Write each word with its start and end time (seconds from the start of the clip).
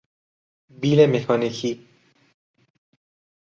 بیل 0.81 0.99
مکانیکی 1.13 1.71